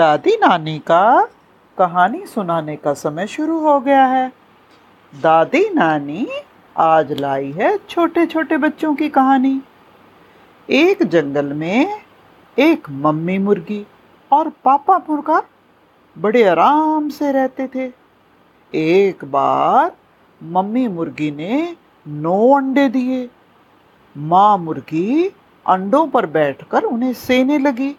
[0.00, 1.28] दादी नानी का
[1.78, 4.32] कहानी सुनाने का समय शुरू हो गया है।
[5.12, 6.26] दादी नानी
[6.76, 9.60] आज लाई है छोटे छोटे बच्चों की कहानी।
[10.68, 12.00] एक जंगल में
[12.58, 13.86] एक मम्मी मुर्गी
[14.32, 15.42] और पापा मुर्गा
[16.18, 17.92] बड़े आराम से रहते थे।
[18.74, 19.92] एक बार
[20.42, 21.76] मम्मी मुर्गी ने
[22.08, 23.30] नौ अंडे दिए।
[24.16, 25.32] माँ मुर्गी
[25.66, 27.96] अंडों पर बैठकर उन्हें सेने लगी।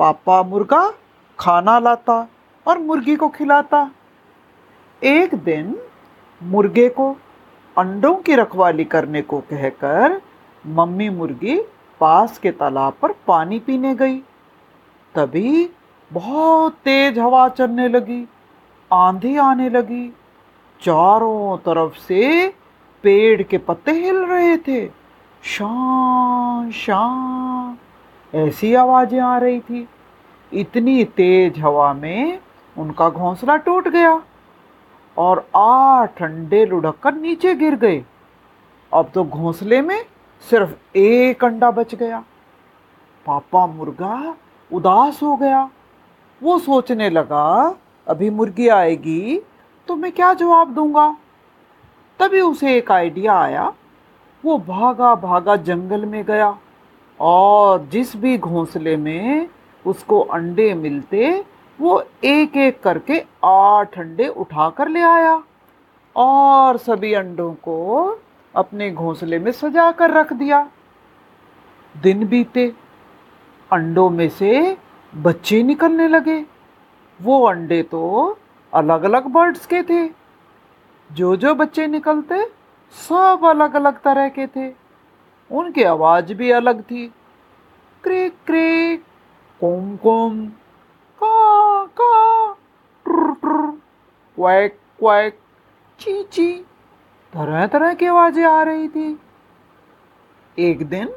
[0.00, 0.82] पापा मुर्गा
[1.38, 2.14] खाना लाता
[2.66, 3.90] और मुर्गी को खिलाता।
[5.02, 5.74] एक दिन
[6.40, 7.10] मुर्गे को
[7.76, 10.20] अंडों की रखवाली करने को कहकर
[10.64, 11.56] मम्मी मुर्गी
[12.00, 14.16] पास के तालाब पर पानी पीने गई।
[15.14, 15.68] तभी
[16.10, 18.24] बहुत तेज हवा चलने लगी,
[18.90, 20.08] आंधी आने लगी।
[20.80, 22.48] चारों तरफ़ से
[23.04, 24.86] पेड़ के पत्ते हिल रहे थे।
[25.42, 27.74] शां शां
[28.32, 29.88] ऐसी आवाज़ें आ रही थी।
[30.52, 32.38] इतनी तेज हवा में
[32.76, 34.20] उनका घोंसला टूट गया
[35.16, 38.02] और आठ अंडे लुढ़क कर नीचे गिर गए।
[38.92, 40.00] अब तो घोंसले में
[40.44, 42.22] सिर्फ़ एक अंडा बच गया।
[43.26, 44.34] पापा मुर्गा
[44.70, 45.68] उदास हो गया।
[46.40, 49.40] वो सोचने लगा, अभी मुर्गी आएगी
[49.88, 51.16] तो मैं क्या जवाब दूँगा?
[52.20, 53.72] तभी उसे एक आइडिया आया।
[54.44, 56.56] वो भागा भागा जंगल में गया
[57.20, 59.48] और जिस भी घोंसले में
[59.86, 61.44] उसको अंडे मिलते,
[61.80, 65.42] वो एक एक करके आठ अंडे उठा कर ले आया
[66.16, 68.18] और सभी अंडों को
[68.56, 70.70] अपने घोंसले में सजा कर रख दिया।
[72.02, 72.72] दिन बीते,
[73.72, 74.76] अंडों में से
[75.16, 76.46] बच्चे निकलने लगे।
[77.22, 78.38] वो अंडे तो
[78.74, 80.08] अलग अलग बर्ड्स के थे।
[81.12, 82.44] जो जो बच्चे निकलते,
[82.90, 84.72] सब अलग अलग तरह के थे।
[85.50, 87.12] उनकी आवाज़ भी अलग थी।
[88.04, 89.04] क्रिक क्रिक
[89.60, 90.36] कोम कोम
[91.20, 92.52] का का
[93.06, 93.56] ट्र ट्र
[94.38, 95.38] क्वैक क्वैक
[96.00, 96.52] ची ची
[97.32, 99.18] तरह तरह की आवाज़ें आ रही थी।
[100.58, 101.08] एक दिन,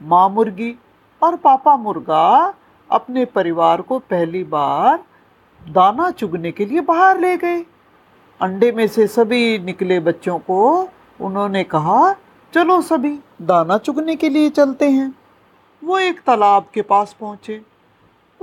[0.00, 0.74] माँ मुर्गी
[1.22, 2.54] और पापा मुर्गा
[2.90, 5.04] अपने परिवार को पहली बार
[5.62, 7.60] दाना चुगने के लिए बाहर ले गए।
[8.40, 10.88] अंडे में से सभी निकले बच्चों को
[11.20, 12.12] उन्होंने कहा,
[12.52, 15.14] चलो सभी, दाना चुगने के लिए चलते हैं।
[15.82, 17.73] वो एक तालाब के पास पहुँचे।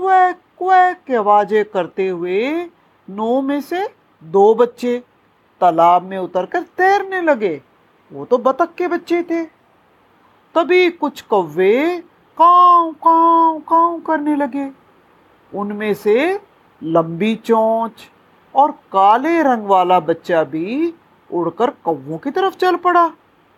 [0.02, 2.40] क्वैक क्वैक की आवाज़ें करते हुए
[3.08, 3.82] नौ में से
[4.22, 4.98] दो बच्चे
[5.62, 7.62] तालाब में उतरकर तैरने लगे।
[8.12, 9.44] वो तो बतख के बच्चे थे।
[10.56, 12.00] तभी कुछ कौवे
[12.38, 14.68] काव काव काव करने लगे।
[15.54, 16.16] उनमें से
[16.82, 18.08] लंबी चोंच
[18.56, 20.94] और काले रंग वाला बच्चा भी
[21.30, 23.06] उड़कर कौवों की तरफ़ चल पड़ा।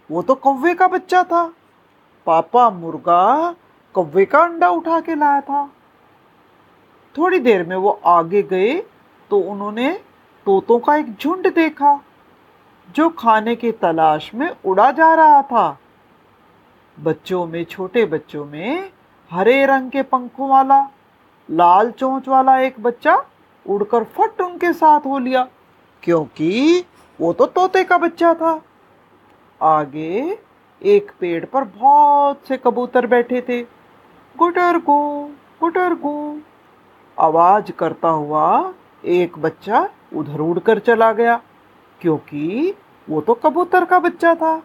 [0.09, 1.45] वो तो कौवे का बच्चा था।
[2.27, 3.55] पापा मुर्गा
[3.95, 5.69] कौवे का अंडा उठा के लाया था।
[7.15, 8.73] थोड़ी देर में वो आगे गए
[9.31, 9.91] तो उन्होंने
[10.45, 11.99] तोतों का एक झुंड देखा,
[12.89, 15.77] जो खाने की तलाश में उड़ा जा रहा था।
[16.97, 18.89] बच्चों में, छोटे बच्चों में
[19.31, 20.81] हरे रंग के पंखों वाला,
[21.49, 23.15] लाल चोंच वाला एक बच्चा
[23.65, 25.47] उड़कर फट उनके साथ हो लिया,
[26.03, 26.85] क्योंकि
[27.19, 28.61] वो तो तोते का बच्चा था।
[29.61, 30.37] आगे
[30.81, 33.61] एक पेड़ पर बहुत से कबूतर बैठे थे।
[34.35, 34.99] गुटर गो
[35.61, 36.15] गुटर गो
[37.17, 41.41] आवाज़ करता हुआ एक बच्चा उधर उड़कर चला गया,
[42.01, 42.73] क्योंकि
[43.07, 44.61] वो तो कबूतर का बच्चा था।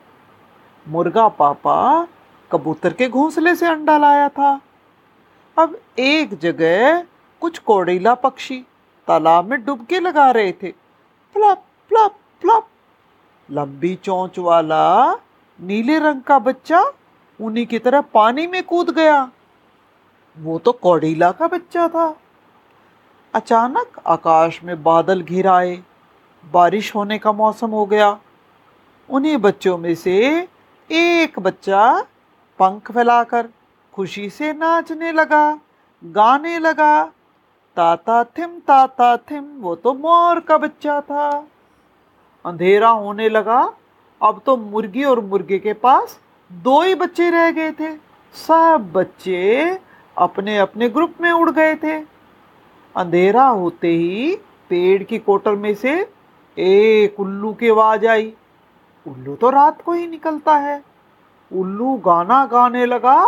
[0.87, 2.07] मुर्गा पापा
[2.51, 4.61] कबूतर के घोंसले से अंडा लाया था।
[5.57, 7.01] अब एक जगह
[7.43, 8.57] कुछ कोड़ीला पक्षी
[9.09, 10.71] तालाब में डुबके लगा रहे थे।
[11.35, 12.67] प्लप प्लप प्लप।
[13.49, 15.13] लंबी चोंच वाला
[15.59, 16.85] नीले रंग का बच्चा
[17.41, 19.31] उन्हीं की तरह पानी में कूद गया।
[20.37, 22.09] वो तो कौड़ीला का बच्चा था।
[23.35, 25.79] अचानक आकाश में बादल घिर आए।
[26.45, 28.19] बारिश होने का मौसम हो गया।
[29.09, 30.17] उन्हीं बच्चों में से
[30.91, 32.01] एक बच्चा
[32.59, 33.49] पंख फैलाकर
[33.95, 35.53] खुशी से नाचने लगा,
[36.03, 37.05] गाने लगा।
[37.77, 41.29] ताता थिम ताता थिम, वो तो मोर का बच्चा था।
[42.45, 43.61] अंधेरा होने लगा।
[44.21, 46.19] अब तो मुर्गी और मुर्गे के पास
[46.53, 47.95] दो ही बच्चे रह गए थे।
[48.35, 49.81] सब बच्चे
[50.17, 52.18] अपने अपने ग्रुप में उड़ गए थे।
[52.99, 54.35] अंधेरा होते ही
[54.71, 55.93] पेड़ की कोटर में से
[56.59, 58.33] एक उल्लू की आवाज़ आई।
[59.07, 60.83] उल्लू तो रात को ही निकलता है।
[61.53, 63.25] उल्लू गाना गाने लगा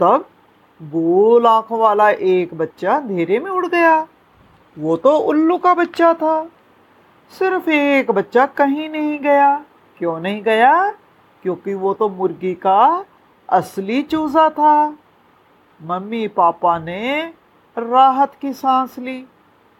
[0.00, 0.24] तब
[0.82, 4.06] गोल आँखों वाला एक बच्चा अंधेरे में उड़ गया।
[4.78, 6.44] वो तो उल्लू का बच्चा था।
[7.30, 9.54] सिर्फ़ एक बच्चा कहीं नहीं गया।
[9.98, 10.90] क्यों नहीं गया?
[11.42, 13.04] क्योंकि वो तो मुर्गी का
[13.48, 14.96] असली चूजा था।
[15.84, 17.34] मम्मी पापा ने
[17.78, 19.26] राहत की सांस ली।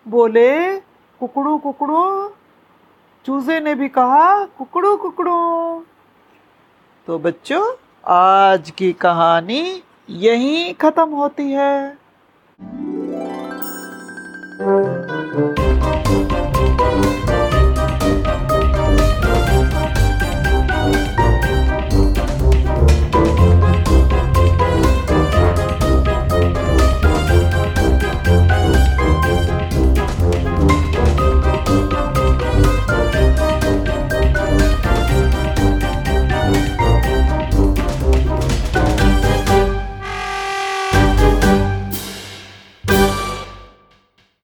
[0.08, 2.28] बोले, कुकड़ू कुकड़ू।
[3.24, 5.84] चूजे ने भी कहा, कुकड़ू कुकड़ू।
[7.06, 7.74] तो बच्चों,
[8.06, 11.98] आज की कहानी यहीं खत्म होती है।